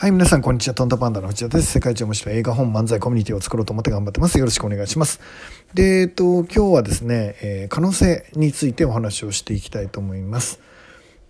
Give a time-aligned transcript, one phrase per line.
[0.00, 0.72] はい、皆さん、こんにちは。
[0.72, 1.72] トントパンダの内田です。
[1.72, 4.38] 世界一面白い映画本漫才コミュニティを作ろうと思って頑張ってます。
[4.38, 5.20] よろしくお願いします。
[5.74, 10.58] で、えっと、今日はですね、えー、可能性についてお話をしていきたいと思います。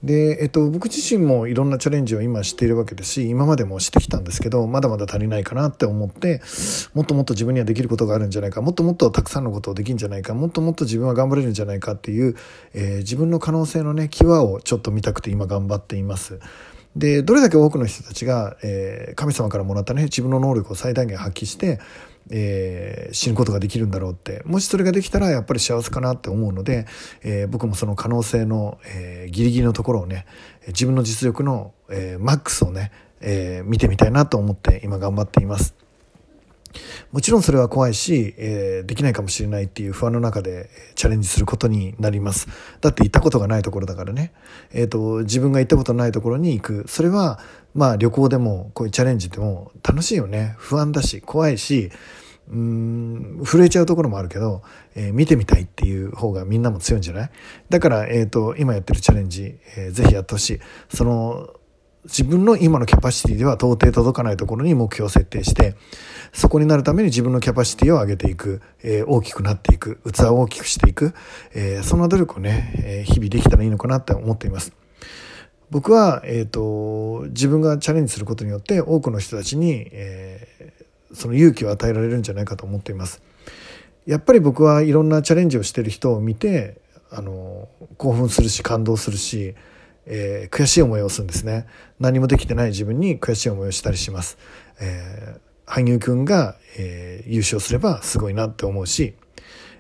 [0.05, 6.41] で、えっと、僕自身もいろんなチャレンジを今しているわけですし、今までもしてきたんですけど、まだまだ足りないかなって思って、
[6.95, 12.37] もっともっと自分にはできることがあるんじゃないか、もっともっとたくさんのことをできるんじゃないか、もっともっと自分は頑張れるんじゃないかっていう、
[12.73, 16.39] えー、自分の可能性のね、際をちょっと見たくて今頑張っています。
[16.97, 21.79] でどれだけ多くの人たちが、えー、神様からもらったね自分の能力を最大限発揮して、
[22.31, 26.87] えー、死ぬことができるんだろうってもしそれができたらやっぱり幸せかなって思うので、
[27.23, 30.27] えー、僕もその可能性の、えー、ギリギリのところをね
[30.67, 35.80] 自分の実力の、えー、マックスをね、えー、見てみたいなと思って今頑張っています。
[37.13, 42.47] もちろんそれは怖いし、えー、できないかもしれないっていう不安の中でチャレンジすることになります。
[42.81, 44.33] だって行ったことがないところだからね。
[44.73, 46.85] えっ、ー、と、自分が行ったことないところに行く。
[46.87, 47.41] それは、
[47.75, 50.55] まあ旅行でもこういうチャレンジでも楽しいよね。
[50.59, 51.91] 不安だし、怖いし、
[52.49, 54.63] うーん、震えちゃうところもあるけど、
[54.95, 57.31] えー、見てみたいっていう方がみんなも強いんじゃない？
[57.69, 60.61] だから、えっ、ー、と、今やってるチャレンジ、えー、ぜひやってほしい。
[60.95, 61.51] その、
[62.05, 65.75] 自分の今のキャパシティでは到底届かないところに目標を設定して、
[66.33, 71.15] そこになるために自分のキャパシティを上げていく、えー、大きくなっていく、器を大きくしていく、
[71.53, 74.73] えー、そんな努力をね、えー、日々できたらいいのかなって思っています。
[75.71, 80.49] 僕は、えっ、と、自分がチャレンジすることによって多くの人たちに、え
[81.13, 83.23] その勇気を与えられるんじゃないかと思っています。
[84.07, 89.55] やっぱり僕はいろんなチャレンジをしてる人を見て、あの、興奮するし感動するし、
[90.07, 91.67] えー、悔しい思いをするんですね。
[91.99, 94.39] 何もできてない自分に悔しい思いをしたりします。
[94.81, 99.15] えー、羽生くんが、えー、優勝すればすごいなって思うし、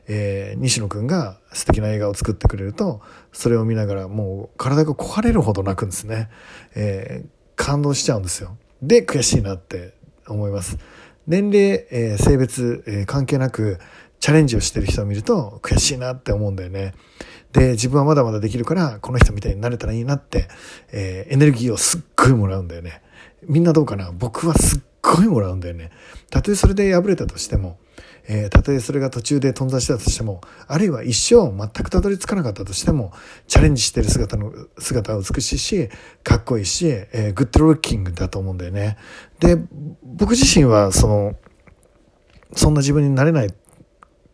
[0.09, 3.01] えー、西野くんが素敵な映画を作ってくれると、
[3.33, 6.29] それを見ながらもう体が壊れるほど泣くんですね。
[6.75, 8.57] えー、感動しちゃうんですよ。
[8.83, 9.95] で、悔しいなって
[10.27, 10.79] 思います。
[11.27, 13.79] 年齢、えー、性別、えー、関係なく
[14.21, 16.95] チャレンジをしてる人を見ると悔しいなって思うんだよね。
[17.53, 20.47] で、自分はまだまだできるから、この人みたいになれたらいいなって、
[20.93, 23.03] えー、エネルギーをすっごいもらうんだよね。
[23.49, 24.13] みんなどうかな？
[24.13, 25.91] 僕はすっごいもらうんだよね。
[26.31, 27.79] たとえそれで敗れたとしても、
[28.29, 33.13] えー、たとえそれが途中で頓挫したとしても、あるいは一生全くたどり着かなかったとしても、
[33.49, 35.89] チャレンジしてる姿の、姿は美しいし、
[36.23, 38.99] かっこいいし、えー、グッドルッキングだと思うんだよね。
[39.41, 39.57] で、
[40.05, 41.37] 僕自身は、その、
[42.55, 43.55] そんな自分になれない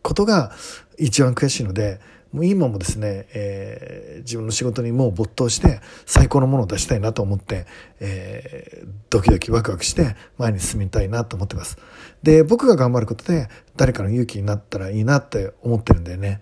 [0.01, 0.51] ことが
[0.97, 1.99] 一番悔しいので、
[2.31, 7.65] もう今もですね、えー、自分の仕事にもう没頭して最高のものを出したいなと思って、
[7.99, 11.77] えー、ドキドキワクワクして前に進みたいなと思ってます。
[12.23, 16.41] で、僕が頑張ることで誰かの勇気になったらいいなって思ってるんだよね。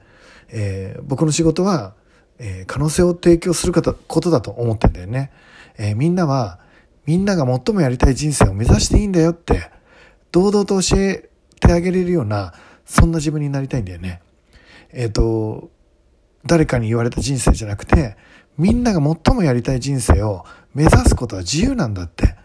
[0.50, 1.94] えー、僕の仕事は、
[2.40, 5.32] え、可能性を提供することだと思ってるんだよね。
[5.78, 6.60] え、みんなは、
[7.06, 9.70] みんなが最もやりたい人生を目指していいんだよって、
[10.32, 11.30] 堂々と教え
[11.62, 12.54] てあげれるような、
[12.86, 14.22] そんな自分になりたいんだよね。
[14.92, 15.70] えっ、ー、と、
[16.46, 18.16] 誰かに言われた人生じゃなくて、
[18.58, 22.36] みんなが最もやりたい人生を目指すことは自由なんだって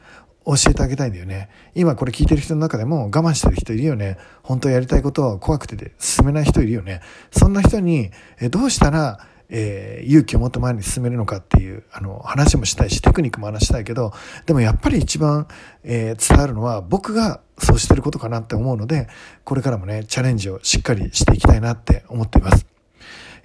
[0.45, 1.51] 教えてあげたいんだよね。
[1.75, 4.19] 今これ聞いてる人の中でも我慢してる人いるよね。
[4.43, 7.03] 本当やりたいことは怖くて進めない人いるよね。
[7.31, 14.13] そんな人に、えどうしたら、えー、勇気を持って前に進めるのかっていうあの話もしたいしテクニックも話したいけど
[14.47, 15.49] でもやっぱり一番、
[15.83, 19.09] えー、伝わるのは僕がそうしてることかなって思うので
[19.45, 22.67] これからもねチャレンジをしっかりしていきたいなって思っています。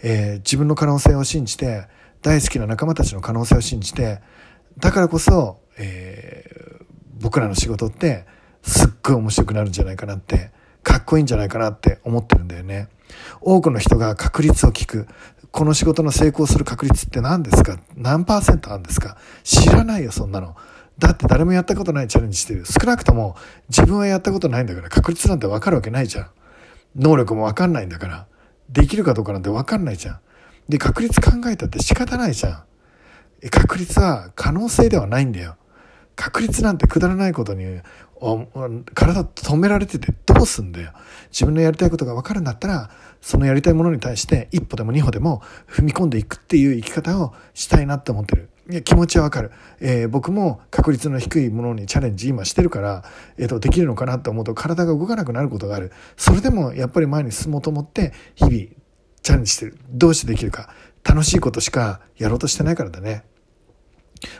[0.03, 1.88] えー、自分の可能性を信じて
[2.21, 4.21] 大好きな仲間たちの可能性を信じて
[4.77, 6.85] だからこそ、えー、
[7.19, 8.25] 僕らの仕事って
[8.61, 10.51] すっごい面白くなるんじゃないかなって
[10.83, 12.89] かっこいいんじゃないかなって思ってるんだよね。
[13.41, 15.07] 多くの人が確率を聞く。
[15.55, 17.79] この仕事の成功する確率って何ですか？
[17.95, 19.16] 何パーセントあるんですか？
[19.45, 20.53] 知らないよ、そんなの。
[20.99, 22.66] だって誰もやったことないチャレンジしてる。
[22.66, 23.38] 少なくとも
[23.69, 26.29] 自分はやったことないんだから確率なんてわかるわけないじゃん。
[26.97, 28.27] 能力もわかんないんだから。
[28.67, 30.19] できるかどうかなんて分かんないじゃん。
[30.67, 32.65] で、確率考えたって仕方ないじゃ
[33.45, 33.49] ん。
[33.49, 35.55] 確率は可能性ではないんだよ。
[36.17, 37.80] 確率なんてくだらないことに
[38.94, 40.94] 体止められててどうすんだよ。
[41.31, 42.89] 自分のやりたいことが分かるんだったら、
[43.21, 48.50] そのやりたいものに対して一歩でも二歩でも踏み込んでいくっていう生き方をしたいなって思ってる。
[48.69, 49.51] いや、気持ちはわかる。
[49.79, 53.03] えー、僕も確率の低いものにチャレンジ今してるから、
[53.38, 55.91] えっ、ー、と、できるのかなって思うと体が動かなくなることがある。
[56.18, 58.56] それでもやっぱり前に進もうと思って日々
[59.21, 59.77] チャレンジしてる。
[59.89, 60.69] どうしてできるか。
[61.03, 63.23] 楽しいことしかやろうとしてないからだね。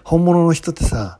[0.04, 1.20] 本物の人ってさ、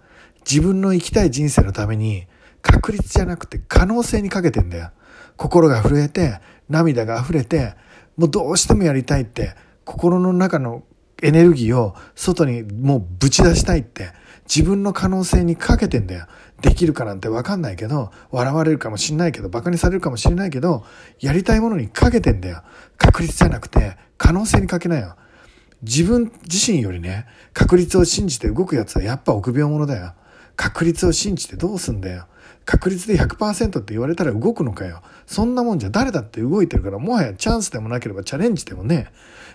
[0.50, 2.28] 自分の生きたい人生のために
[2.66, 4.90] 確率じゃなくて可能性にかけてんだよ。
[5.38, 7.76] 心が震えて、涙が溢れて、
[8.18, 10.84] もうどうしてもやりたいって、心の中の
[11.22, 14.12] エネルギーを外にもうぶち出したいって、
[14.48, 16.26] 自分の可能性にかけてんだよ。
[16.62, 20.84] できるかなんてわかんないけど、笑われるかもしんないけど、馬鹿にされるかもしれないけど、
[21.20, 22.64] やりたいものにかけてんだよ。
[22.98, 25.16] 確率じゃなくて、可能性にかけなよ。
[25.84, 30.14] 自分自身よりね、確率を信じて動くやつはやっぱ臆病者だよ。
[30.56, 32.28] 確率を信じてどうすんだよ。
[32.66, 35.02] 確率で100%って言われたら動くのかよ。
[35.28, 39.12] そんなもんじゃ誰だって動いてるから、もはやチャンスでもなければチャレンジでもね、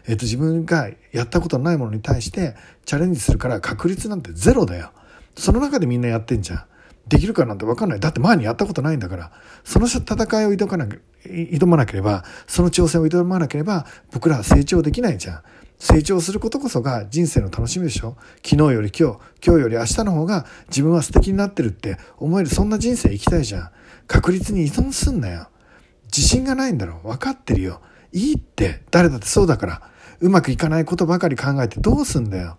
[0.07, 2.55] えっ、と自分がやったことないものに対して
[2.85, 4.93] チャレンジするから確率なんてゼロだよ。
[5.37, 6.65] その中でみんなやってんじゃん。
[7.09, 8.01] できるかなんて分かんない。
[8.01, 9.33] だって前にやったことないんだから。
[9.65, 10.03] その戦
[10.43, 10.87] いを挑かな
[11.25, 15.43] 挑まなければ、その挑戦を挑まなければ、僕らは成長できないじゃん。
[15.81, 18.15] 成長することこそが人生の楽しみでしょ？
[18.45, 23.71] 昨日より今日、今日より明日の方が自分は素敵になってるって思えるそんな人生生きたいじゃん。
[24.07, 25.49] 確率に依存すんなよ。
[26.05, 27.01] 自信がないんだろ。
[27.03, 27.81] 分かってるよ。
[28.13, 28.83] いいって。
[28.91, 29.83] 誰だってそうだから。
[30.21, 32.59] うまくいかないことばかり考えてどうすんだよ。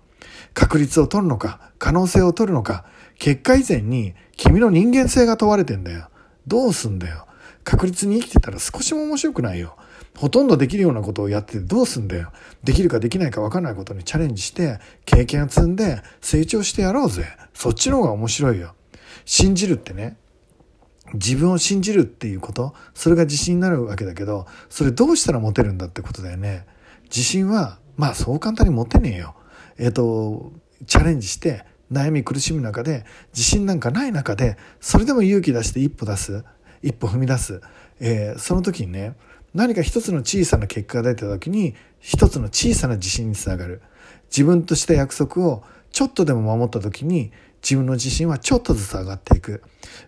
[0.56, 2.86] 確率を取るのか、可能性を取るのか、
[3.20, 6.10] 結果以前に君の人間性が問われてんだよ。
[6.48, 7.28] どうすんだよ。
[7.64, 9.78] 確率に生きてたら少しも面白くないよ。
[10.18, 12.32] ほとんどできるようなことをやってどうすんだよ。
[12.64, 17.26] できるかできないか分かんないことにチャレンジして、経験を積んで成長してやろうぜ。
[17.54, 18.76] そっちの方が面白いよ。
[19.26, 20.18] 信じるってね、
[21.14, 26.66] 自分を信じるっていうこと、それが自信になるわけだけど、それどうしたら持てるんだってことだよね。
[27.06, 29.36] 自信は、まあそう簡単に持てねえよ。
[29.78, 30.54] えっ、ー、と、
[30.88, 36.44] チャレンジして、悩み苦しむ中で、自信なんかない中で、それでも勇気出して一歩出す。
[36.84, 37.62] 一歩踏み出す。
[38.00, 39.16] えー、その時にね、
[39.54, 43.82] 何か一つの小さな結果が出た時に一つの小さな自信につながる
[44.30, 47.32] 自分とした約束をちょっとでも守った時に
[47.62, 49.62] 自分の自信はちょっとずつ上がっていく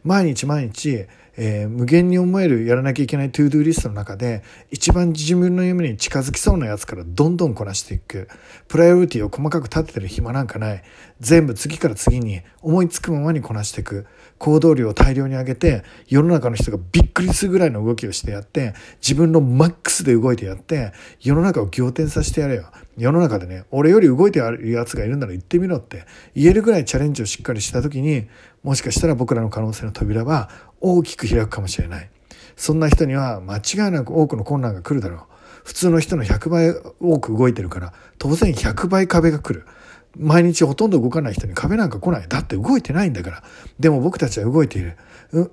[0.03, 8.27] 毎日毎日えー、無限に思えるやらなきゃいけない to do リストの中で一番自分の夢に近づきそうなやつからどんどんこなしていく。
[8.67, 10.83] プライオリティを細かく立ててる暇なんかない。
[11.19, 14.05] 全部次から次に思いつくままにこなしていく。
[14.37, 20.91] 行動量を大量に上げて世の中の人がびっくりするぐらいの動きをしてやって自分のマックスで動いてやって
[21.21, 22.65] 世の中を仰天させてやれよ。
[22.97, 26.05] 世の中でね俺より動いてやるやつがいるなら言ってみろって
[26.35, 28.27] 言えるぐらいチャレンジをしっかりした時に
[28.63, 30.49] もしかしたら僕らの可能性の扉は
[30.79, 32.09] 大きく開くかもしれない。
[32.55, 35.19] そんな人には間違いなく多くの困難が来るだろう。
[35.63, 39.65] 普通の人の100倍多く動いてるから、当然100倍壁が来る。
[40.17, 42.27] 毎日ほとんど動かない人に壁なんか来ない。
[42.27, 43.43] だって動いてないんだから。
[43.79, 44.95] でも僕たちは動いている。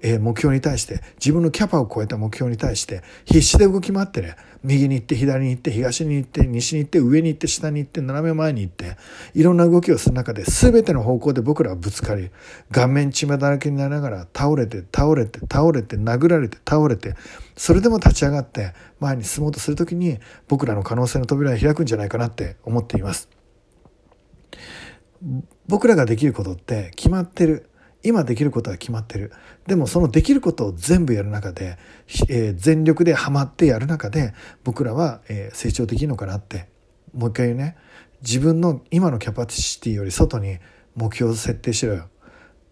[0.02, 8.98] えー、目標に対して、自分のキャパを超えた目標に対して、必死で動き回ってね、右に行って、左に行って、東に行って、西に行って、上に行って、下に行って、斜め前に行って、
[9.34, 12.30] いろんな動きをする中で、全ての方向で僕らはぶつかり、
[12.70, 17.14] 顔面血まだらけになりながら、倒れて、倒れて、倒れて、殴られて、倒れて、
[17.56, 23.39] それでも立ち上がって、前に進もうとするときに、僕らの可能性の扉が開くんじゃないかなって思っています。
[25.66, 27.66] 僕らができることって決まってる。
[28.02, 29.30] 今できることは決まってる。
[29.66, 31.76] でもそのできることを全部やる中で、
[32.28, 34.32] えー、全力でハマってやる中で、
[34.64, 36.68] 僕らは、えー、成長できるのかなって。
[37.12, 37.76] もう一回言うね。
[38.22, 40.58] 自分の今のキャパシティより外に
[40.94, 42.08] 目標を設定しろよ。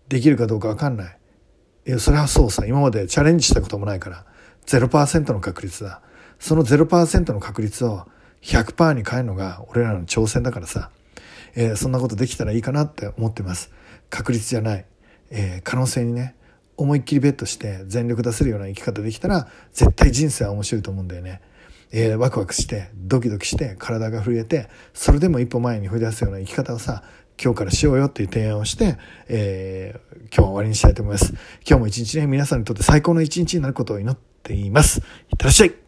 [0.08, 1.18] できるかどうかわかんない。
[1.86, 2.64] いや、それはそうさ。
[2.66, 4.24] 今までチャレンジしたこともないから。
[4.66, 6.00] 0%の確率だ。
[6.38, 8.06] その0%の確率を
[8.42, 10.90] 100%に変えるのが俺らの挑戦だからさ。
[11.54, 13.70] えー、そんなことできたらいいかなって思ってます。
[14.10, 14.84] 確率じゃない。
[15.30, 16.34] えー、可能性にね、
[16.76, 21.40] 思いっきりベットして全力出せるような生き方できたら、絶対人生は面白いと思うんだよね。
[21.90, 27.02] えー、ワクワクして、ドキドキして、体が震えて、それでも一歩前に踏み出すような生き方をさ、
[27.42, 31.32] 今日からしようよっていう提案をして、えー、今日は終わりにしたいと思います。
[31.66, 34.98] 今日も一日ね、皆さんにとって最高の一日になることを祈っています。
[34.98, 35.04] いっ
[35.36, 35.87] てらっしゃい